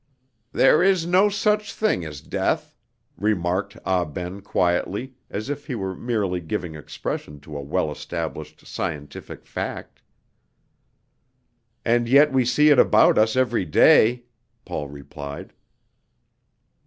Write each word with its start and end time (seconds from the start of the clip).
"There 0.51 0.81
is 0.81 1.05
no 1.05 1.29
such 1.29 1.71
thing 1.75 2.03
as 2.05 2.21
death!" 2.21 2.75
remarked 3.19 3.77
Ah 3.85 4.03
Ben 4.03 4.41
quietly, 4.41 5.13
as 5.29 5.47
if 5.47 5.67
he 5.67 5.75
were 5.75 5.93
merely 5.93 6.41
giving 6.41 6.73
expression 6.73 7.39
to 7.41 7.55
a 7.55 7.61
well 7.61 7.91
established 7.91 8.65
scientific 8.65 9.45
fact. 9.45 10.01
"And 11.85 12.09
yet 12.09 12.31
we 12.33 12.45
see 12.45 12.69
it 12.69 12.79
about 12.79 13.19
us 13.19 13.35
every 13.35 13.63
day," 13.67 14.23
Paul 14.65 14.87
replied. 14.87 15.53